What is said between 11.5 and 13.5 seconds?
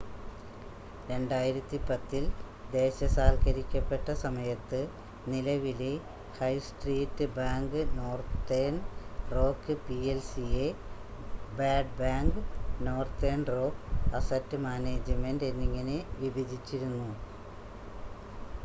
‘bad bank’ northern